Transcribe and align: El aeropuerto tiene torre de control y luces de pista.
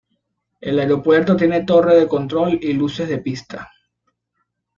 El 0.61 0.79
aeropuerto 0.79 1.35
tiene 1.35 1.63
torre 1.63 1.93
de 1.95 2.07
control 2.07 2.57
y 2.59 2.73
luces 2.73 3.07
de 3.07 3.19
pista. 3.19 3.69